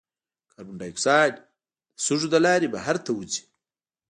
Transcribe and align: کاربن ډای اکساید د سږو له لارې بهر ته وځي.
کاربن 0.51 0.75
ډای 0.79 0.89
اکساید 0.93 1.33
د 1.39 1.43
سږو 2.05 2.27
له 2.33 2.39
لارې 2.45 2.67
بهر 2.73 2.95
ته 3.05 3.11
وځي. 3.13 3.41